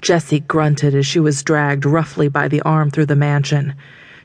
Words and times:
Jessie 0.00 0.40
grunted 0.40 0.94
as 0.94 1.06
she 1.06 1.20
was 1.20 1.42
dragged 1.42 1.84
roughly 1.84 2.28
by 2.28 2.48
the 2.48 2.62
arm 2.62 2.90
through 2.90 3.06
the 3.06 3.16
mansion. 3.16 3.74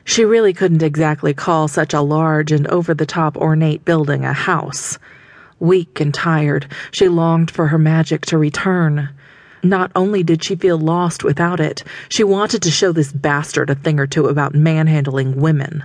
She 0.04 0.24
really 0.24 0.54
couldn't 0.54 0.83
exactly 0.83 1.33
call 1.33 1.67
such 1.67 1.94
a 1.94 2.01
large 2.01 2.51
and 2.51 2.67
over 2.67 2.94
the 2.94 3.05
top 3.05 3.36
ornate 3.36 3.83
building 3.83 4.23
a 4.23 4.33
house. 4.33 4.97
Weak 5.59 5.99
and 5.99 6.13
tired, 6.13 6.67
she 6.91 7.09
longed 7.09 7.49
for 7.49 7.67
her 7.67 7.77
magic 7.77 8.25
to 8.27 8.38
return. 8.38 9.09
Not 9.63 9.91
only 9.96 10.21
did 10.21 10.43
she 10.43 10.55
feel 10.55 10.77
lost 10.77 11.24
without 11.24 11.60
it, 11.60 11.83
she 12.07 12.23
wanted 12.23 12.62
to 12.62 12.71
show 12.71 12.92
this 12.92 13.12
bastard 13.12 13.69
a 13.69 13.76
thing 13.76 13.99
or 13.99 14.05
two 14.05 14.28
about 14.28 14.53
manhandling 14.53 15.35
women. 15.42 15.83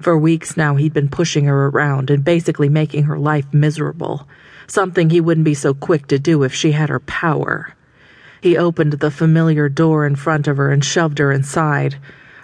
For 0.00 0.16
weeks 0.16 0.56
now, 0.56 0.76
he'd 0.76 0.94
been 0.94 1.08
pushing 1.08 1.44
her 1.44 1.66
around 1.66 2.10
and 2.10 2.24
basically 2.24 2.68
making 2.68 3.04
her 3.04 3.18
life 3.18 3.52
miserable, 3.52 4.26
something 4.66 5.10
he 5.10 5.20
wouldn't 5.20 5.44
be 5.44 5.54
so 5.54 5.74
quick 5.74 6.06
to 6.06 6.18
do 6.18 6.42
if 6.42 6.54
she 6.54 6.72
had 6.72 6.88
her 6.88 7.00
power. 7.00 7.74
He 8.42 8.58
opened 8.58 8.94
the 8.94 9.12
familiar 9.12 9.68
door 9.68 10.04
in 10.04 10.16
front 10.16 10.48
of 10.48 10.56
her 10.56 10.72
and 10.72 10.84
shoved 10.84 11.18
her 11.18 11.30
inside. 11.30 11.94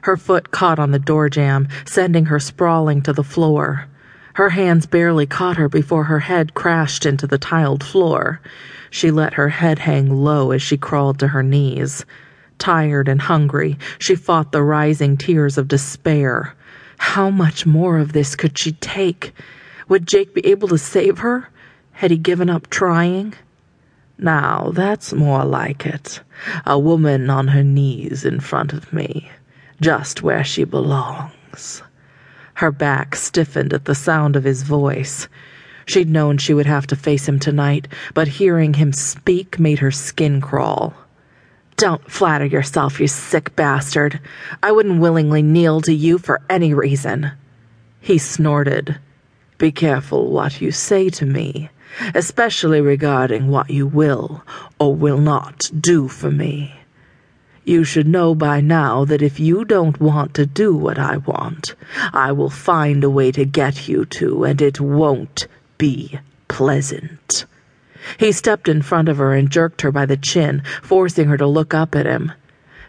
Her 0.02 0.16
foot 0.16 0.52
caught 0.52 0.78
on 0.78 0.92
the 0.92 1.00
door 1.00 1.28
jamb, 1.28 1.66
sending 1.84 2.26
her 2.26 2.38
sprawling 2.38 3.02
to 3.02 3.12
the 3.12 3.24
floor. 3.24 3.86
Her 4.34 4.50
hands 4.50 4.86
barely 4.86 5.26
caught 5.26 5.56
her 5.56 5.68
before 5.68 6.04
her 6.04 6.20
head 6.20 6.54
crashed 6.54 7.04
into 7.04 7.26
the 7.26 7.36
tiled 7.36 7.82
floor. 7.82 8.40
She 8.90 9.10
let 9.10 9.34
her 9.34 9.48
head 9.48 9.80
hang 9.80 10.08
low 10.08 10.52
as 10.52 10.62
she 10.62 10.76
crawled 10.76 11.18
to 11.18 11.28
her 11.28 11.42
knees. 11.42 12.06
Tired 12.58 13.08
and 13.08 13.22
hungry, 13.22 13.76
she 13.98 14.14
fought 14.14 14.52
the 14.52 14.62
rising 14.62 15.16
tears 15.16 15.58
of 15.58 15.66
despair. 15.66 16.54
How 16.98 17.28
much 17.28 17.66
more 17.66 17.98
of 17.98 18.12
this 18.12 18.36
could 18.36 18.56
she 18.56 18.70
take? 18.70 19.32
Would 19.88 20.06
Jake 20.06 20.32
be 20.32 20.46
able 20.46 20.68
to 20.68 20.78
save 20.78 21.18
her? 21.18 21.48
Had 21.90 22.12
he 22.12 22.16
given 22.16 22.48
up 22.48 22.70
trying? 22.70 23.34
Now, 24.18 24.72
that's 24.74 25.12
more 25.12 25.44
like 25.44 25.86
it. 25.86 26.20
A 26.66 26.78
woman 26.78 27.30
on 27.30 27.48
her 27.48 27.62
knees 27.62 28.24
in 28.24 28.40
front 28.40 28.72
of 28.72 28.92
me, 28.92 29.30
just 29.80 30.22
where 30.22 30.42
she 30.42 30.64
belongs. 30.64 31.82
Her 32.54 32.72
back 32.72 33.14
stiffened 33.14 33.72
at 33.72 33.84
the 33.84 33.94
sound 33.94 34.34
of 34.34 34.42
his 34.42 34.64
voice. 34.64 35.28
She'd 35.86 36.10
known 36.10 36.36
she 36.36 36.52
would 36.52 36.66
have 36.66 36.86
to 36.88 36.96
face 36.96 37.28
him 37.28 37.38
tonight, 37.38 37.86
but 38.12 38.26
hearing 38.26 38.74
him 38.74 38.92
speak 38.92 39.60
made 39.60 39.78
her 39.78 39.92
skin 39.92 40.40
crawl. 40.40 40.94
Don't 41.76 42.10
flatter 42.10 42.44
yourself, 42.44 42.98
you 42.98 43.06
sick 43.06 43.54
bastard. 43.54 44.18
I 44.64 44.72
wouldn't 44.72 45.00
willingly 45.00 45.42
kneel 45.42 45.80
to 45.82 45.94
you 45.94 46.18
for 46.18 46.40
any 46.50 46.74
reason. 46.74 47.30
He 48.00 48.18
snorted. 48.18 48.98
Be 49.58 49.72
careful 49.72 50.30
what 50.30 50.60
you 50.60 50.70
say 50.70 51.08
to 51.10 51.26
me, 51.26 51.68
especially 52.14 52.80
regarding 52.80 53.48
what 53.48 53.70
you 53.70 53.88
will 53.88 54.44
or 54.78 54.94
will 54.94 55.18
not 55.18 55.68
do 55.80 56.06
for 56.06 56.30
me. 56.30 56.74
You 57.64 57.82
should 57.82 58.06
know 58.06 58.36
by 58.36 58.60
now 58.60 59.04
that 59.04 59.20
if 59.20 59.40
you 59.40 59.64
don't 59.64 60.00
want 60.00 60.32
to 60.34 60.46
do 60.46 60.74
what 60.74 60.98
I 60.98 61.16
want, 61.18 61.74
I 62.12 62.30
will 62.30 62.50
find 62.50 63.02
a 63.02 63.10
way 63.10 63.32
to 63.32 63.44
get 63.44 63.88
you 63.88 64.04
to, 64.06 64.44
and 64.44 64.62
it 64.62 64.80
won't 64.80 65.48
be 65.76 66.18
pleasant. 66.46 67.44
He 68.16 68.30
stepped 68.32 68.68
in 68.68 68.80
front 68.80 69.08
of 69.08 69.18
her 69.18 69.34
and 69.34 69.50
jerked 69.50 69.82
her 69.82 69.90
by 69.90 70.06
the 70.06 70.16
chin, 70.16 70.62
forcing 70.82 71.28
her 71.28 71.36
to 71.36 71.46
look 71.46 71.74
up 71.74 71.94
at 71.94 72.06
him. 72.06 72.32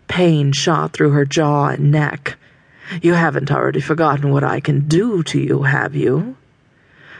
Pain 0.07 0.51
shot 0.51 0.93
through 0.93 1.11
her 1.11 1.25
jaw 1.25 1.69
and 1.69 1.91
neck. 1.91 2.37
You 3.01 3.15
haven't 3.15 3.51
already 3.51 3.81
forgotten 3.81 4.31
what 4.31 4.43
I 4.43 4.59
can 4.59 4.87
do 4.87 5.23
to 5.23 5.39
you, 5.39 5.63
have 5.63 5.95
you? 5.95 6.37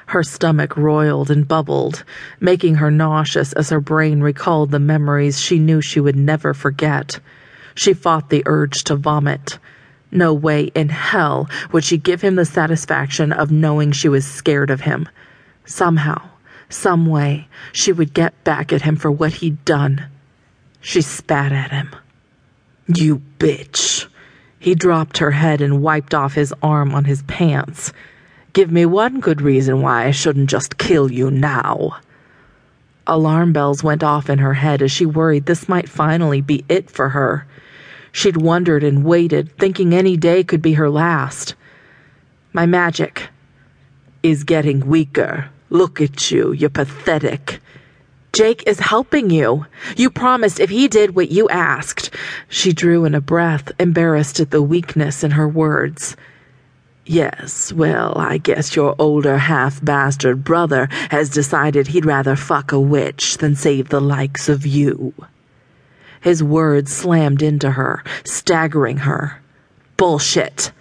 Her 0.10 0.24
stomach 0.24 0.76
roiled 0.76 1.30
and 1.30 1.48
bubbled, 1.48 2.04
making 2.40 2.74
her 2.74 2.90
nauseous 2.90 3.54
as 3.54 3.70
her 3.70 3.80
brain 3.80 4.22
recalled 4.22 4.72
the 4.72 4.80
memories 4.80 5.40
she 5.40 5.60
knew 5.60 5.82
she 5.82 6.00
would 6.00 6.16
never 6.16 6.56
forget. 6.56 7.20
She 7.76 7.94
fought 7.94 8.32
the 8.32 8.42
urge 8.48 8.84
to 8.86 8.96
vomit. 8.96 9.60
No 10.12 10.34
way 10.34 10.72
in 10.74 10.90
hell 10.90 11.48
would 11.72 11.84
she 11.84 11.98
give 11.98 12.22
him 12.22 12.34
the 12.34 12.46
satisfaction 12.46 13.32
of 13.32 13.52
knowing 13.52 13.92
she 13.92 14.10
was 14.10 14.26
scared 14.26 14.72
of 14.72 14.82
him. 14.82 15.08
Somehow, 15.66 16.30
some 16.70 17.06
way, 17.06 17.48
she 17.72 17.92
would 17.92 18.16
get 18.16 18.44
back 18.44 18.74
at 18.74 18.82
him 18.82 18.96
for 18.96 19.12
what 19.12 19.34
he'd 19.34 19.64
done. 19.64 20.08
She 20.82 21.04
spat 21.04 21.52
at 21.52 21.70
him. 21.70 21.96
You 22.88 23.22
bitch. 23.38 24.08
He 24.58 24.74
dropped 24.74 25.20
her 25.20 25.30
head 25.30 25.62
and 25.62 25.84
wiped 25.84 26.16
off 26.16 26.34
his 26.34 26.52
arm 26.64 26.96
on 26.96 27.06
his 27.06 27.22
pants. 27.28 27.94
Give 28.54 28.72
me 28.72 28.86
one 28.86 29.20
good 29.20 29.42
reason 29.42 29.82
why 29.82 30.06
I 30.06 30.12
shouldn't 30.12 30.50
just 30.50 30.78
kill 30.78 31.12
you 31.12 31.30
now. 31.30 31.98
Alarm 33.06 33.54
bells 33.54 33.84
went 33.84 34.04
off 34.04 34.30
in 34.30 34.40
her 34.40 34.56
head 34.56 34.82
as 34.82 34.92
she 34.92 35.06
worried 35.06 35.46
this 35.46 35.70
might 35.70 35.90
finally 35.90 36.42
be 36.42 36.66
it 36.68 36.90
for 36.90 37.10
her. 37.10 37.46
She'd 38.12 38.38
wondered 38.38 38.84
and 38.84 39.04
waited, 39.04 39.56
thinking 39.58 39.94
any 39.94 40.18
day 40.18 40.44
could 40.44 40.62
be 40.62 40.74
her 40.74 40.90
last. 40.90 41.54
My 42.52 42.66
magic 42.66 43.30
is 44.24 44.44
getting 44.44 44.88
weaker. 44.88 45.50
Look 45.70 46.02
at 46.02 46.32
you, 46.32 46.52
you're 46.52 46.70
pathetic. 46.72 47.60
Jake 48.34 48.64
is 48.68 48.80
helping 48.80 49.30
you. 49.30 49.66
You 49.96 50.10
promised 50.10 50.60
if 50.60 50.70
he 50.70 50.88
did 50.88 51.16
what 51.16 51.32
you 51.32 51.50
asked. 51.50 52.14
She 52.48 52.74
drew 52.74 53.06
in 53.06 53.14
a 53.14 53.22
breath, 53.22 53.72
embarrassed 53.80 54.40
at 54.40 54.52
the 54.52 54.62
weakness 54.62 55.24
in 55.24 55.32
her 55.32 55.48
words. 55.48 56.16
Yes, 57.10 57.74
well, 57.74 58.14
I 58.20 58.38
guess 58.38 58.76
your 58.76 58.94
older 59.00 59.40
half 59.40 59.84
bastard 59.84 60.44
brother 60.44 60.88
has 61.10 61.32
decided 61.32 61.88
he'd 61.88 62.06
rather 62.06 62.36
fuck 62.36 62.72
a 62.72 62.80
witch 62.80 63.40
than 63.40 63.56
save 63.56 63.90
the 63.90 64.00
likes 64.00 64.48
of 64.48 64.64
you. 64.64 65.16
His 66.22 66.44
words 66.44 66.96
slammed 66.96 67.42
into 67.42 67.72
her, 67.72 68.04
staggering 68.26 68.98
her. 68.98 69.42
Bullshit. 69.98 70.72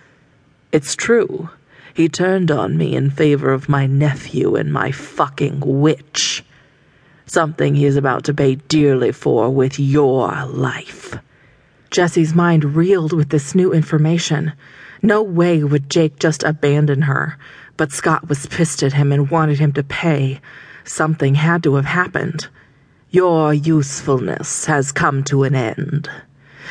It's 0.70 0.94
true. 0.94 1.48
He 1.94 2.10
turned 2.10 2.50
on 2.50 2.76
me 2.76 2.94
in 2.94 3.08
favor 3.08 3.50
of 3.50 3.70
my 3.70 3.86
nephew 3.86 4.54
and 4.54 4.70
my 4.70 4.92
fucking 4.92 5.60
witch. 5.60 6.44
Something 7.24 7.74
he 7.74 7.86
is 7.86 7.96
about 7.96 8.24
to 8.24 8.34
pay 8.34 8.56
dearly 8.56 9.12
for 9.12 9.48
with 9.48 9.80
your 9.80 10.44
life. 10.44 11.16
Jessie's 11.90 12.34
mind 12.34 12.76
reeled 12.76 13.14
with 13.14 13.30
this 13.30 13.54
new 13.54 13.72
information. 13.72 14.52
No 15.02 15.22
way 15.22 15.62
would 15.62 15.88
Jake 15.88 16.18
just 16.18 16.42
abandon 16.42 17.02
her, 17.02 17.38
but 17.76 17.92
Scott 17.92 18.28
was 18.28 18.46
pissed 18.46 18.82
at 18.82 18.92
him 18.92 19.12
and 19.12 19.30
wanted 19.30 19.58
him 19.58 19.72
to 19.72 19.82
pay. 19.82 20.40
Something 20.84 21.34
had 21.36 21.62
to 21.62 21.76
have 21.76 21.84
happened. 21.84 22.48
Your 23.10 23.54
usefulness 23.54 24.64
has 24.66 24.92
come 24.92 25.22
to 25.24 25.44
an 25.44 25.54
end. 25.54 26.10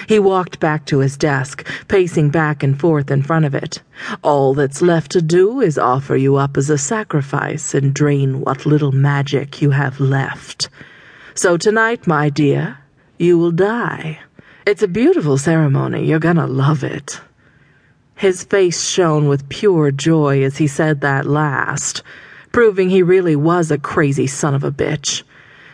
He 0.08 0.20
walked 0.20 0.60
back 0.60 0.86
to 0.86 1.00
his 1.00 1.18
desk, 1.18 1.66
pacing 1.88 2.30
back 2.30 2.62
and 2.62 2.80
forth 2.80 3.10
in 3.10 3.24
front 3.24 3.46
of 3.46 3.56
it. 3.56 3.82
All 4.22 4.54
that's 4.54 4.82
left 4.82 5.12
to 5.14 5.22
do 5.22 5.62
is 5.62 5.78
offer 5.80 6.16
you 6.16 6.36
up 6.36 6.58
as 6.58 6.70
a 6.70 6.78
sacrifice 6.78 7.74
and 7.74 7.94
drain 7.94 8.42
what 8.42 8.66
little 8.66 8.92
magic 8.92 9.62
you 9.62 9.72
have 9.72 10.00
left. 10.00 10.70
So 11.34 11.58
tonight, 11.58 12.06
my 12.06 12.30
dear, 12.30 12.78
you 13.18 13.40
will 13.40 13.52
die. 13.52 14.20
It's 14.68 14.84
a 14.84 14.88
beautiful 14.88 15.38
ceremony. 15.38 16.06
You're 16.06 16.20
gonna 16.20 16.46
love 16.46 16.84
it. 16.84 17.20
His 18.18 18.44
face 18.44 18.84
shone 18.84 19.28
with 19.28 19.48
pure 19.48 19.92
joy 19.92 20.42
as 20.42 20.58
he 20.58 20.66
said 20.66 21.02
that 21.02 21.28
last, 21.28 22.02
proving 22.52 22.90
he 22.90 23.04
really 23.04 23.36
was 23.36 23.70
a 23.70 23.78
crazy 23.78 24.26
son 24.26 24.56
of 24.56 24.64
a 24.64 24.72
bitch. 24.72 25.22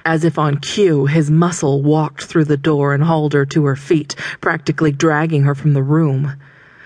As 0.03 0.25
if 0.25 0.37
on 0.37 0.57
cue, 0.57 1.05
his 1.05 1.31
muscle 1.31 1.81
walked 1.81 2.25
through 2.25 2.43
the 2.43 2.57
door 2.57 2.93
and 2.93 3.01
hauled 3.01 3.31
her 3.31 3.45
to 3.45 3.63
her 3.63 3.77
feet, 3.77 4.15
practically 4.41 4.91
dragging 4.91 5.43
her 5.43 5.55
from 5.55 5.71
the 5.71 5.81
room. 5.81 6.33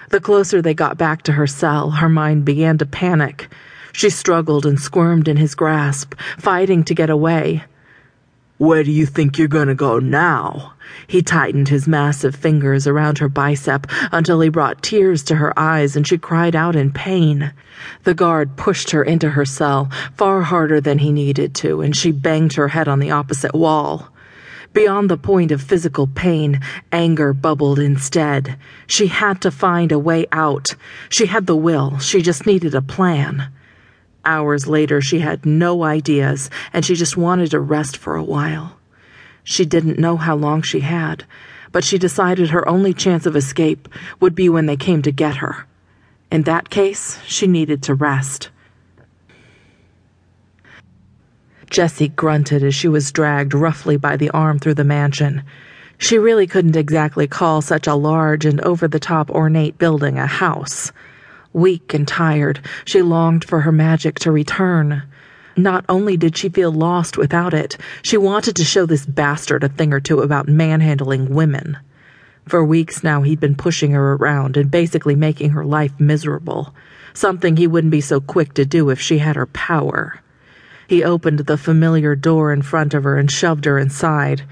The 0.10 0.20
closer 0.20 0.62
they 0.62 0.76
got 0.76 0.96
back 0.96 1.24
to 1.24 1.32
her 1.32 1.48
cell, 1.48 1.90
her 1.90 2.08
mind 2.08 2.46
began 2.46 2.78
to 2.78 2.86
panic. 2.86 3.50
She 3.94 4.12
struggled 4.12 4.64
and 4.64 4.80
squirmed 4.80 5.28
in 5.28 5.38
his 5.38 5.56
grasp, 5.56 6.14
fighting 6.38 6.84
to 6.84 6.94
get 6.94 7.10
away. 7.10 7.64
Where 8.60 8.84
do 8.84 8.92
you 8.92 9.06
think 9.06 9.38
you're 9.38 9.48
gonna 9.48 9.76
go 9.76 10.00
now? 10.00 10.74
He 11.06 11.22
tightened 11.22 11.70
his 11.70 11.88
massive 11.88 12.36
fingers 12.36 12.88
around 12.88 13.20
her 13.20 13.30
bicep 13.30 13.86
until 14.12 14.40
he 14.42 14.50
brought 14.50 14.82
tears 14.82 15.22
to 15.26 15.36
her 15.36 15.58
eyes 15.60 15.96
and 15.96 16.08
she 16.08 16.18
cried 16.18 16.56
out 16.56 16.76
in 16.76 16.92
pain. 16.92 17.54
The 18.04 18.16
guard 18.16 18.56
pushed 18.56 18.90
her 18.90 19.04
into 19.04 19.30
her 19.30 19.46
cell 19.46 19.92
far 20.16 20.42
harder 20.42 20.82
than 20.82 20.98
he 20.98 21.12
needed 21.12 21.54
to, 21.56 21.82
and 21.82 21.96
she 21.96 22.12
banged 22.12 22.54
her 22.54 22.70
head 22.70 22.88
on 22.88 22.98
the 22.98 23.12
opposite 23.12 23.54
wall. 23.54 24.10
Beyond 24.74 25.12
the 25.12 25.18
point 25.18 25.52
of 25.52 25.62
physical 25.62 26.08
pain, 26.08 26.60
anger 26.92 27.34
bubbled 27.34 27.78
instead. 27.78 28.58
She 28.88 29.06
had 29.06 29.40
to 29.42 29.52
find 29.52 29.92
a 29.92 30.00
way 30.00 30.26
out. 30.32 30.74
She 31.10 31.28
had 31.28 31.46
the 31.46 31.56
will, 31.56 32.00
she 32.00 32.24
just 32.24 32.48
needed 32.48 32.74
a 32.74 32.82
plan. 32.82 33.52
Hours 34.28 34.68
later, 34.68 35.00
she 35.00 35.20
had 35.20 35.46
no 35.46 35.84
ideas, 35.84 36.50
and 36.74 36.84
she 36.84 36.96
just 36.96 37.16
wanted 37.16 37.52
to 37.52 37.62
rest 37.62 37.96
for 37.96 38.18
a 38.18 38.24
while. 38.24 38.78
She 39.46 39.64
didn't 39.64 40.00
know 40.00 40.18
how 40.18 40.36
long 40.36 40.62
she 40.62 40.82
had, 40.82 41.24
but 41.72 41.86
she 41.86 41.98
decided 41.98 42.50
her 42.50 42.68
only 42.68 42.94
chance 42.94 43.26
of 43.26 43.38
escape 43.38 43.88
would 44.20 44.36
be 44.36 44.50
when 44.50 44.66
they 44.66 44.76
came 44.76 45.02
to 45.04 45.14
get 45.14 45.38
her. 45.38 45.66
In 46.30 46.42
that 46.44 46.70
case, 46.70 47.22
she 47.26 47.48
needed 47.48 47.82
to 47.84 47.94
rest. 47.94 48.50
Jessie 51.70 52.10
grunted 52.10 52.64
as 52.64 52.76
she 52.76 52.90
was 52.90 53.14
dragged 53.14 53.54
roughly 53.54 53.96
by 53.96 54.18
the 54.18 54.30
arm 54.32 54.60
through 54.60 54.74
the 54.74 54.84
mansion. 54.84 55.44
She 55.98 56.18
really 56.18 56.48
couldn't 56.48 56.76
exactly 56.76 57.28
call 57.28 57.62
such 57.62 57.88
a 57.88 57.96
large 57.96 58.44
and 58.44 58.60
over 58.60 58.90
the 58.90 59.00
top 59.00 59.30
ornate 59.30 59.78
building 59.78 60.20
a 60.20 60.28
house. 60.28 60.92
Weak 61.58 61.92
and 61.96 62.08
tired, 62.08 62.60
she 62.86 63.02
longed 63.02 63.44
for 63.44 63.62
her 63.62 63.72
magic 63.72 64.20
to 64.20 64.32
return. 64.32 65.02
Not 65.56 65.86
only 65.90 66.16
did 66.16 66.38
she 66.38 66.50
feel 66.50 66.72
lost 66.72 67.18
without 67.18 67.52
it, 67.52 67.78
she 68.04 68.16
wanted 68.16 68.56
to 68.58 68.64
show 68.64 68.86
this 68.86 69.08
bastard 69.08 69.64
a 69.64 69.68
thing 69.68 69.92
or 69.92 70.00
two 70.00 70.20
about 70.20 70.48
manhandling 70.48 71.34
women. 71.34 71.80
For 72.48 72.64
weeks 72.64 73.04
now, 73.04 73.24
he'd 73.24 73.40
been 73.40 73.56
pushing 73.56 73.90
her 73.94 74.14
around 74.14 74.56
and 74.56 74.70
basically 74.70 75.16
making 75.16 75.50
her 75.50 75.66
life 75.66 76.00
miserable, 76.00 76.76
something 77.16 77.58
he 77.58 77.66
wouldn't 77.66 77.90
be 77.90 78.02
so 78.02 78.22
quick 78.22 78.54
to 78.54 78.64
do 78.64 78.92
if 78.92 79.02
she 79.02 79.18
had 79.18 79.36
her 79.36 79.48
power. 79.48 80.20
He 80.88 81.04
opened 81.04 81.40
the 81.40 81.58
familiar 81.58 82.16
door 82.16 82.54
in 82.54 82.62
front 82.62 82.94
of 82.94 83.04
her 83.04 83.18
and 83.18 83.32
shoved 83.32 83.66
her 83.66 83.80
inside. 83.80 84.44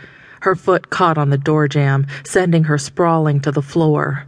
Her 0.41 0.55
foot 0.55 0.89
caught 0.89 1.19
on 1.19 1.29
the 1.29 1.37
door 1.37 1.67
jamb, 1.67 2.07
sending 2.23 2.63
her 2.63 2.79
sprawling 2.79 3.41
to 3.41 3.51
the 3.51 3.61
floor. 3.61 4.25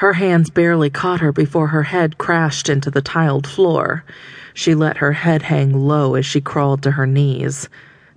Her 0.00 0.14
hands 0.14 0.48
barely 0.48 0.88
caught 0.88 1.20
her 1.20 1.30
before 1.30 1.66
her 1.66 1.82
head 1.82 2.16
crashed 2.16 2.70
into 2.70 2.90
the 2.90 3.02
tiled 3.02 3.46
floor. 3.46 4.02
She 4.54 4.74
let 4.74 4.96
her 4.96 5.12
head 5.12 5.42
hang 5.42 5.74
low 5.74 6.14
as 6.14 6.24
she 6.24 6.40
crawled 6.40 6.82
to 6.84 6.92
her 6.92 7.06
knees. 7.06 7.68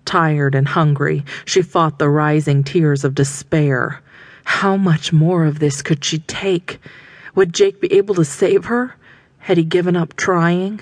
Tired 0.06 0.56
and 0.56 0.66
hungry, 0.66 1.26
she 1.44 1.62
fought 1.62 2.00
the 2.00 2.08
rising 2.08 2.64
tears 2.64 3.04
of 3.04 3.16
despair. 3.16 4.00
How 4.46 4.78
much 4.78 5.12
more 5.12 5.44
of 5.44 5.60
this 5.60 5.82
could 5.82 6.06
she 6.06 6.20
take? 6.20 6.80
Would 7.36 7.54
Jake 7.54 7.82
be 7.82 7.92
able 7.92 8.16
to 8.16 8.24
save 8.24 8.64
her? 8.64 8.96
Had 9.40 9.58
he 9.58 9.66
given 9.66 9.98
up 9.98 10.16
trying? 10.16 10.80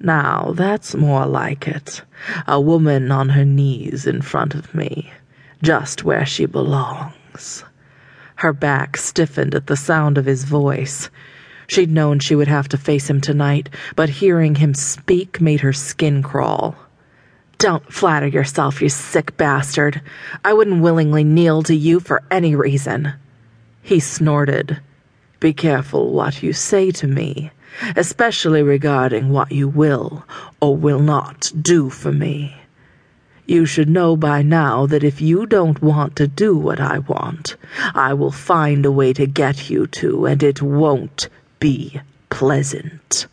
Now, 0.00 0.52
that's 0.56 0.96
more 0.96 1.26
like 1.26 1.68
it. 1.68 2.02
A 2.48 2.60
woman 2.60 3.12
on 3.12 3.28
her 3.28 3.44
knees 3.44 4.04
in 4.04 4.22
front 4.22 4.56
of 4.56 4.74
me, 4.74 5.12
just 5.62 6.02
where 6.02 6.26
she 6.26 6.44
belongs. 6.44 7.62
Her 8.38 8.52
back 8.52 8.96
stiffened 8.96 9.54
at 9.54 9.68
the 9.68 9.76
sound 9.76 10.18
of 10.18 10.26
his 10.26 10.42
voice. 10.42 11.10
She'd 11.68 11.90
known 11.90 12.18
she 12.18 12.34
would 12.34 12.48
have 12.48 12.68
to 12.70 12.76
face 12.76 13.08
him 13.08 13.20
tonight, 13.20 13.68
but 13.94 14.08
hearing 14.08 14.56
him 14.56 14.74
speak 14.74 15.40
made 15.40 15.60
her 15.60 15.72
skin 15.72 16.22
crawl. 16.22 16.74
Don't 17.58 17.92
flatter 17.92 18.26
yourself, 18.26 18.82
you 18.82 18.88
sick 18.88 19.36
bastard. 19.36 20.00
I 20.44 20.52
wouldn't 20.52 20.82
willingly 20.82 21.22
kneel 21.22 21.62
to 21.64 21.74
you 21.74 22.00
for 22.00 22.22
any 22.30 22.54
reason. 22.54 23.12
He 23.82 24.00
snorted. 24.00 24.80
Be 25.40 25.52
careful 25.52 26.12
what 26.12 26.42
you 26.42 26.52
say 26.52 26.90
to 26.90 27.06
me 27.06 27.52
especially 27.96 28.62
regarding 28.62 29.30
what 29.30 29.52
you 29.52 29.68
will 29.68 30.24
or 30.60 30.76
will 30.76 31.00
not 31.00 31.52
do 31.60 31.90
for 31.90 32.12
me. 32.12 32.54
You 33.48 33.64
should 33.64 33.88
know 33.88 34.14
by 34.14 34.42
now 34.42 34.84
that 34.84 35.02
if 35.02 35.22
you 35.22 35.46
don't 35.46 35.80
want 35.80 36.16
to 36.16 36.28
do 36.28 36.54
what 36.54 36.78
I 36.80 36.98
want, 36.98 37.56
I 37.94 38.12
will 38.12 38.30
find 38.30 38.84
a 38.84 38.92
way 38.92 39.14
to 39.14 39.26
get 39.26 39.70
you 39.70 39.86
to, 39.86 40.26
and 40.26 40.42
it 40.42 40.60
won't 40.60 41.30
be 41.58 41.98
pleasant. 42.28 43.26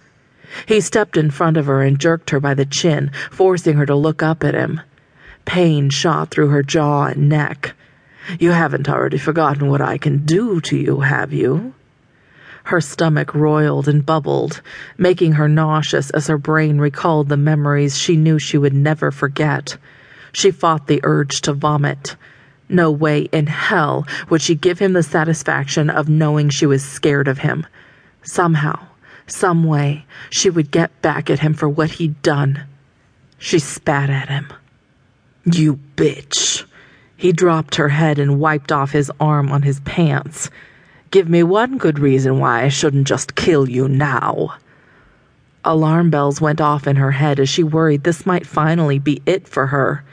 He 0.67 0.79
stepped 0.79 1.17
in 1.17 1.31
front 1.31 1.57
of 1.57 1.65
her 1.65 1.81
and 1.81 1.99
jerked 1.99 2.29
her 2.29 2.39
by 2.39 2.53
the 2.53 2.65
chin, 2.65 3.11
forcing 3.29 3.75
her 3.75 3.85
to 3.85 3.93
look 3.93 4.23
up 4.23 4.41
at 4.45 4.53
him. 4.53 4.79
Pain 5.43 5.89
shot 5.89 6.31
through 6.31 6.47
her 6.47 6.63
jaw 6.63 7.07
and 7.07 7.27
neck. 7.27 7.73
You 8.39 8.51
haven't 8.51 8.87
already 8.87 9.17
forgotten 9.17 9.67
what 9.67 9.81
I 9.81 9.97
can 9.97 10.25
do 10.25 10.61
to 10.61 10.77
you, 10.77 11.01
have 11.01 11.33
you? 11.33 11.73
Her 12.63 12.79
stomach 12.79 13.35
roiled 13.35 13.89
and 13.89 14.05
bubbled, 14.05 14.61
making 14.97 15.33
her 15.33 15.49
nauseous 15.49 16.09
as 16.11 16.27
her 16.27 16.37
brain 16.37 16.77
recalled 16.77 17.27
the 17.27 17.35
memories 17.35 17.97
she 17.97 18.15
knew 18.15 18.39
she 18.39 18.57
would 18.57 18.73
never 18.73 19.11
forget. 19.11 19.75
She 20.35 20.51
fought 20.51 20.87
the 20.87 20.99
urge 21.03 21.39
to 21.41 21.53
vomit. 21.53 22.17
No 22.67 22.91
way 22.91 23.29
in 23.31 23.47
hell 23.47 24.05
would 24.29 24.41
she 24.41 24.53
give 24.53 24.79
him 24.79 24.91
the 24.91 25.01
satisfaction 25.01 25.89
of 25.89 26.09
knowing 26.09 26.49
she 26.49 26.65
was 26.65 26.83
scared 26.83 27.29
of 27.29 27.37
him. 27.37 27.65
Somehow, 28.21 28.87
some 29.27 29.63
way, 29.63 30.05
she 30.29 30.49
would 30.49 30.71
get 30.71 31.01
back 31.01 31.29
at 31.29 31.39
him 31.39 31.53
for 31.53 31.69
what 31.69 31.91
he'd 31.91 32.21
done. 32.21 32.65
She 33.37 33.59
spat 33.59 34.09
at 34.09 34.27
him. 34.27 34.51
You 35.45 35.79
bitch. 35.95 36.65
He 37.15 37.31
dropped 37.31 37.75
her 37.75 37.87
head 37.87 38.19
and 38.19 38.37
wiped 38.37 38.73
off 38.73 38.91
his 38.91 39.09
arm 39.21 39.53
on 39.53 39.61
his 39.61 39.79
pants. 39.81 40.49
Give 41.11 41.29
me 41.29 41.43
one 41.43 41.77
good 41.77 41.97
reason 41.97 42.39
why 42.39 42.63
I 42.63 42.67
shouldn't 42.67 43.07
just 43.07 43.35
kill 43.35 43.69
you 43.69 43.87
now. 43.87 44.55
Alarm 45.65 46.11
bells 46.11 46.39
went 46.39 46.61
off 46.61 46.85
in 46.85 46.95
her 46.95 47.11
head 47.11 47.39
as 47.39 47.49
she 47.49 47.63
worried 47.63 48.03
this 48.03 48.25
might 48.25 48.45
finally 48.45 48.99
be 48.99 49.21
it 49.25 49.47
for 49.47 49.67
her. 49.67 50.03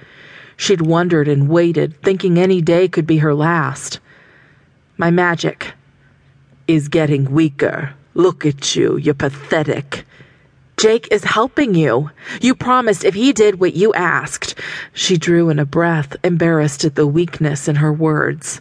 She'd 0.56 0.80
wondered 0.80 1.28
and 1.28 1.48
waited, 1.48 2.00
thinking 2.02 2.38
any 2.38 2.62
day 2.62 2.88
could 2.88 3.06
be 3.06 3.18
her 3.18 3.34
last. 3.34 4.00
My 4.96 5.10
magic 5.10 5.74
is 6.66 6.88
getting 6.88 7.30
weaker. 7.32 7.94
Look 8.14 8.46
at 8.46 8.74
you, 8.74 8.96
you're 8.96 9.14
pathetic. 9.14 10.04
Jake 10.78 11.08
is 11.10 11.24
helping 11.24 11.74
you. 11.74 12.10
You 12.40 12.54
promised 12.54 13.04
if 13.04 13.14
he 13.14 13.32
did 13.32 13.60
what 13.60 13.74
you 13.74 13.92
asked. 13.94 14.58
She 14.92 15.16
drew 15.18 15.50
in 15.50 15.58
a 15.58 15.66
breath, 15.66 16.16
embarrassed 16.24 16.84
at 16.84 16.94
the 16.94 17.06
weakness 17.06 17.68
in 17.68 17.76
her 17.76 17.92
words. 17.92 18.60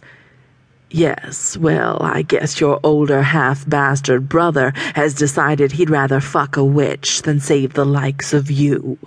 Yes, 0.94 1.56
well, 1.56 1.96
I 2.02 2.20
guess 2.20 2.60
your 2.60 2.78
older 2.82 3.22
half 3.22 3.66
bastard 3.66 4.28
brother 4.28 4.74
has 4.94 5.14
decided 5.14 5.72
he'd 5.72 5.88
rather 5.88 6.20
fuck 6.20 6.58
a 6.58 6.64
witch 6.64 7.22
than 7.22 7.40
save 7.40 7.72
the 7.72 7.86
likes 7.86 8.34
of 8.34 8.50
you. 8.50 8.98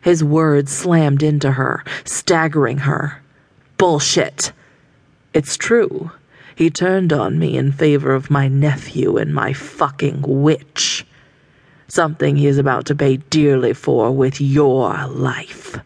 His 0.00 0.24
words 0.24 0.72
slammed 0.72 1.22
into 1.22 1.52
her, 1.52 1.84
staggering 2.04 2.78
her. 2.78 3.20
Bullshit. 3.76 4.52
It's 5.34 5.58
true. 5.58 6.10
He 6.56 6.70
turned 6.70 7.12
on 7.12 7.38
me 7.38 7.58
in 7.58 7.70
favor 7.70 8.14
of 8.14 8.30
my 8.30 8.48
nephew 8.48 9.18
and 9.18 9.34
my 9.34 9.52
fucking 9.52 10.22
witch. 10.22 11.06
Something 11.86 12.36
he 12.36 12.46
is 12.46 12.56
about 12.56 12.86
to 12.86 12.94
pay 12.94 13.18
dearly 13.18 13.74
for 13.74 14.10
with 14.10 14.40
your 14.40 15.06
life. 15.06 15.78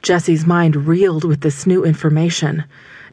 Jessie's 0.00 0.46
mind 0.46 0.86
reeled 0.86 1.24
with 1.24 1.40
this 1.40 1.66
new 1.66 1.84
information. 1.84 2.64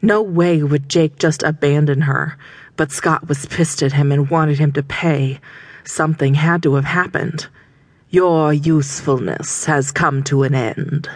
No 0.02 0.22
way 0.22 0.62
would 0.62 0.88
Jake 0.88 1.18
just 1.18 1.42
abandon 1.42 2.02
her, 2.02 2.36
but 2.76 2.92
Scott 2.92 3.28
was 3.28 3.46
pissed 3.46 3.82
at 3.82 3.92
him 3.92 4.12
and 4.12 4.30
wanted 4.30 4.58
him 4.58 4.72
to 4.72 4.82
pay. 4.82 5.40
Something 5.84 6.34
had 6.34 6.62
to 6.64 6.74
have 6.74 6.84
happened. 6.84 7.46
Your 8.10 8.52
usefulness 8.52 9.64
has 9.64 9.92
come 9.92 10.22
to 10.24 10.42
an 10.42 10.54
end. 10.54 11.08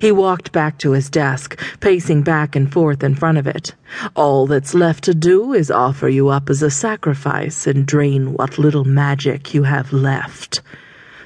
He 0.00 0.12
walked 0.12 0.52
back 0.52 0.78
to 0.78 0.92
his 0.92 1.08
desk, 1.08 1.58
pacing 1.80 2.22
back 2.22 2.54
and 2.54 2.70
forth 2.70 3.02
in 3.02 3.14
front 3.14 3.38
of 3.38 3.46
it. 3.46 3.74
All 4.14 4.46
that's 4.46 4.74
left 4.74 5.04
to 5.04 5.14
do 5.14 5.54
is 5.54 5.70
offer 5.70 6.08
you 6.08 6.28
up 6.28 6.50
as 6.50 6.62
a 6.62 6.70
sacrifice 6.70 7.66
and 7.66 7.86
drain 7.86 8.34
what 8.34 8.58
little 8.58 8.84
magic 8.84 9.54
you 9.54 9.62
have 9.62 9.92
left. 9.92 10.60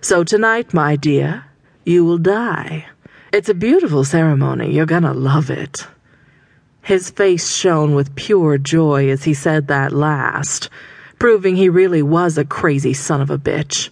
So 0.01 0.23
tonight, 0.23 0.73
my 0.73 0.97
dear, 0.97 1.45
you 1.85 2.05
will 2.05 2.19
die. 2.19 2.87
It's 3.33 3.49
a 3.49 3.55
beautiful 3.55 4.05
ceremony. 4.05 4.73
You're 4.73 4.87
gonna 4.87 5.15
love 5.15 5.51
it. 5.51 5.87
His 6.83 7.11
face 7.11 7.49
shone 7.55 7.95
with 7.95 8.17
pure 8.17 8.59
joy 8.59 9.09
as 9.09 9.23
he 9.23 9.35
said 9.35 9.69
that 9.69 9.93
last, 9.93 10.69
proving 11.21 11.55
he 11.55 11.69
really 11.69 12.03
was 12.03 12.37
a 12.37 12.45
crazy 12.45 12.93
son 12.93 13.21
of 13.21 13.31
a 13.31 13.39
bitch. 13.39 13.89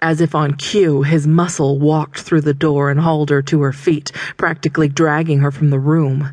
As 0.00 0.20
if 0.20 0.36
on 0.36 0.54
cue, 0.54 1.02
his 1.02 1.26
muscle 1.26 1.80
walked 1.80 2.20
through 2.20 2.42
the 2.42 2.54
door 2.54 2.90
and 2.92 3.00
hauled 3.00 3.30
her 3.30 3.42
to 3.42 3.62
her 3.62 3.72
feet, 3.72 4.12
practically 4.36 4.88
dragging 4.88 5.40
her 5.40 5.50
from 5.50 5.70
the 5.70 5.80
room. 5.80 6.30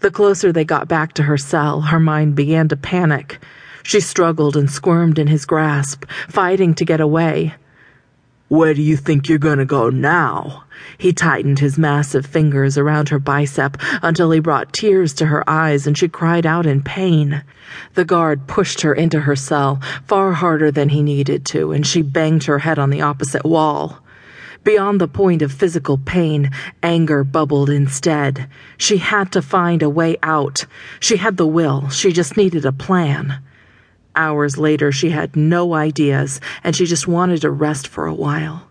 The 0.00 0.10
closer 0.10 0.50
they 0.50 0.64
got 0.64 0.88
back 0.88 1.12
to 1.12 1.22
her 1.22 1.38
cell, 1.38 1.80
her 1.80 2.00
mind 2.00 2.34
began 2.34 2.66
to 2.68 2.76
panic. 2.76 3.38
She 3.84 4.00
struggled 4.00 4.56
and 4.56 4.68
squirmed 4.68 5.16
in 5.16 5.28
his 5.28 5.46
grasp, 5.46 6.06
fighting 6.26 6.74
to 6.74 6.84
get 6.84 7.00
away. 7.00 7.54
Where 8.48 8.74
do 8.74 8.82
you 8.82 8.96
think 8.96 9.28
you're 9.28 9.38
gonna 9.38 9.64
go 9.64 9.90
now? 9.90 10.62
He 10.98 11.12
tightened 11.12 11.58
his 11.58 11.76
massive 11.76 12.24
fingers 12.24 12.78
around 12.78 13.08
her 13.08 13.18
bicep 13.18 13.76
until 14.02 14.30
he 14.30 14.38
brought 14.38 14.72
tears 14.72 15.12
to 15.14 15.26
her 15.26 15.42
eyes 15.50 15.84
and 15.84 15.98
she 15.98 16.06
cried 16.06 16.46
out 16.46 16.64
in 16.64 16.80
pain. 16.80 17.42
The 17.94 18.04
guard 18.04 18.46
pushed 18.46 18.82
her 18.82 18.94
into 18.94 19.18
her 19.22 19.34
cell 19.34 19.80
far 20.06 20.32
harder 20.34 20.70
than 20.70 20.90
he 20.90 21.02
needed 21.02 21.44
to, 21.46 21.72
and 21.72 21.84
she 21.84 22.02
banged 22.02 22.44
her 22.44 22.60
head 22.60 22.78
on 22.78 22.90
the 22.90 23.02
opposite 23.02 23.44
wall. 23.44 23.98
Beyond 24.62 25.00
the 25.00 25.08
point 25.08 25.42
of 25.42 25.50
physical 25.50 25.98
pain, 25.98 26.52
anger 26.84 27.24
bubbled 27.24 27.68
instead. 27.68 28.48
She 28.78 28.98
had 28.98 29.32
to 29.32 29.42
find 29.42 29.82
a 29.82 29.90
way 29.90 30.18
out. 30.22 30.66
She 31.00 31.16
had 31.16 31.36
the 31.36 31.48
will, 31.48 31.88
she 31.88 32.12
just 32.12 32.36
needed 32.36 32.64
a 32.64 32.70
plan. 32.70 33.40
Hours 34.16 34.56
later, 34.56 34.90
she 34.90 35.10
had 35.10 35.36
no 35.36 35.74
ideas, 35.74 36.40
and 36.64 36.74
she 36.74 36.86
just 36.86 37.06
wanted 37.06 37.42
to 37.42 37.50
rest 37.50 37.86
for 37.86 38.06
a 38.06 38.14
while. 38.14 38.68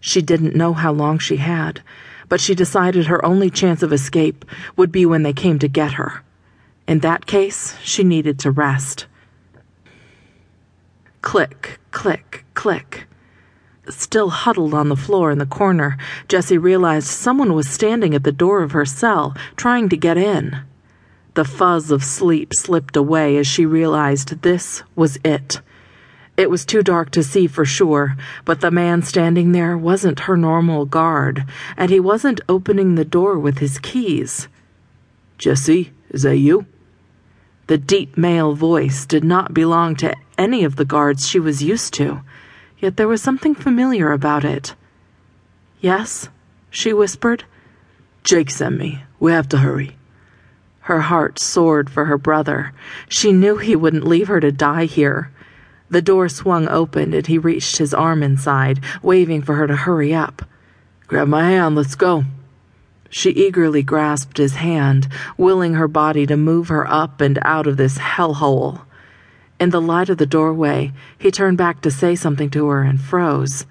She 0.00 0.20
didn't 0.20 0.56
know 0.56 0.72
how 0.72 0.92
long 0.92 1.20
she 1.20 1.36
had, 1.36 1.80
but 2.28 2.40
she 2.40 2.56
decided 2.56 3.06
her 3.06 3.24
only 3.24 3.48
chance 3.48 3.84
of 3.84 3.92
escape 3.92 4.44
would 4.76 4.90
be 4.90 5.06
when 5.06 5.22
they 5.22 5.32
came 5.32 5.60
to 5.60 5.68
get 5.68 5.92
her. 5.92 6.24
In 6.88 6.98
that 6.98 7.26
case, 7.26 7.76
she 7.84 8.02
needed 8.02 8.40
to 8.40 8.50
rest. 8.50 9.06
Click, 11.20 11.78
click, 11.92 12.44
click. 12.54 13.06
Still 13.88 14.30
huddled 14.30 14.74
on 14.74 14.88
the 14.88 14.96
floor 14.96 15.30
in 15.30 15.38
the 15.38 15.46
corner, 15.46 15.96
Jessie 16.26 16.58
realized 16.58 17.06
someone 17.06 17.54
was 17.54 17.68
standing 17.68 18.14
at 18.14 18.24
the 18.24 18.32
door 18.32 18.62
of 18.62 18.72
her 18.72 18.84
cell, 18.84 19.36
trying 19.54 19.88
to 19.90 19.96
get 19.96 20.16
in. 20.18 20.62
The 21.34 21.44
fuzz 21.44 21.90
of 21.90 22.04
sleep 22.04 22.52
slipped 22.52 22.94
away 22.94 23.38
as 23.38 23.46
she 23.46 23.64
realized 23.64 24.42
this 24.42 24.82
was 24.94 25.18
it. 25.24 25.62
It 26.36 26.50
was 26.50 26.66
too 26.66 26.82
dark 26.82 27.10
to 27.12 27.22
see 27.22 27.46
for 27.46 27.64
sure, 27.64 28.16
but 28.44 28.60
the 28.60 28.70
man 28.70 29.02
standing 29.02 29.52
there 29.52 29.76
wasn't 29.76 30.20
her 30.20 30.36
normal 30.36 30.84
guard, 30.84 31.44
and 31.76 31.90
he 31.90 32.00
wasn't 32.00 32.40
opening 32.48 32.94
the 32.94 33.04
door 33.04 33.38
with 33.38 33.58
his 33.58 33.78
keys. 33.78 34.48
Jessie, 35.38 35.92
is 36.10 36.22
that 36.22 36.36
you? 36.36 36.66
The 37.66 37.78
deep 37.78 38.18
male 38.18 38.54
voice 38.54 39.06
did 39.06 39.24
not 39.24 39.54
belong 39.54 39.96
to 39.96 40.14
any 40.36 40.64
of 40.64 40.76
the 40.76 40.84
guards 40.84 41.26
she 41.26 41.38
was 41.38 41.62
used 41.62 41.94
to, 41.94 42.20
yet 42.78 42.96
there 42.96 43.08
was 43.08 43.22
something 43.22 43.54
familiar 43.54 44.12
about 44.12 44.44
it. 44.44 44.74
Yes, 45.80 46.28
she 46.68 46.92
whispered. 46.92 47.44
Jake 48.24 48.50
sent 48.50 48.78
me. 48.78 49.04
We 49.18 49.32
have 49.32 49.48
to 49.50 49.58
hurry. 49.58 49.96
Her 50.82 51.00
heart 51.00 51.38
soared 51.38 51.88
for 51.88 52.06
her 52.06 52.18
brother. 52.18 52.72
She 53.08 53.32
knew 53.32 53.56
he 53.56 53.76
wouldn't 53.76 54.06
leave 54.06 54.28
her 54.28 54.40
to 54.40 54.50
die 54.50 54.86
here. 54.86 55.30
The 55.88 56.02
door 56.02 56.28
swung 56.28 56.68
open 56.68 57.14
and 57.14 57.26
he 57.26 57.38
reached 57.38 57.76
his 57.76 57.94
arm 57.94 58.22
inside, 58.22 58.80
waving 59.02 59.42
for 59.42 59.54
her 59.54 59.66
to 59.66 59.76
hurry 59.76 60.12
up. 60.12 60.42
Grab 61.06 61.28
my 61.28 61.50
hand, 61.50 61.76
let's 61.76 61.94
go. 61.94 62.24
She 63.10 63.30
eagerly 63.30 63.82
grasped 63.82 64.38
his 64.38 64.54
hand, 64.54 65.06
willing 65.36 65.74
her 65.74 65.86
body 65.86 66.26
to 66.26 66.36
move 66.36 66.68
her 66.68 66.90
up 66.90 67.20
and 67.20 67.38
out 67.42 67.66
of 67.66 67.76
this 67.76 67.98
hellhole. 67.98 68.80
In 69.60 69.70
the 69.70 69.80
light 69.80 70.08
of 70.08 70.18
the 70.18 70.26
doorway, 70.26 70.92
he 71.18 71.30
turned 71.30 71.58
back 71.58 71.82
to 71.82 71.90
say 71.90 72.16
something 72.16 72.50
to 72.50 72.66
her 72.68 72.82
and 72.82 73.00
froze. 73.00 73.66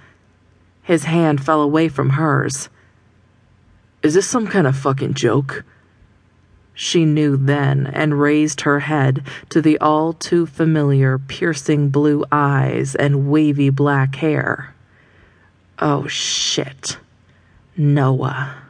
His 0.84 1.06
hand 1.06 1.44
fell 1.44 1.62
away 1.62 1.90
from 1.90 2.12
hers. 2.12 2.70
Is 4.02 4.14
this 4.14 4.28
some 4.28 4.48
kind 4.48 4.68
of 4.68 4.78
fucking 4.78 5.16
joke? 5.16 5.66
She 6.74 7.06
knew 7.06 7.38
then 7.38 7.88
and 7.88 8.20
raised 8.20 8.62
her 8.62 8.80
head 8.80 9.24
to 9.50 9.62
the 9.62 9.78
all 9.80 10.14
too 10.14 10.46
familiar 10.46 11.18
piercing 11.18 11.90
blue 11.90 12.24
eyes 12.32 12.96
and 12.96 13.30
wavy 13.30 13.70
black 13.70 14.16
hair. 14.16 14.74
Oh 15.80 16.08
shit. 16.08 16.98
Noah. 17.78 18.61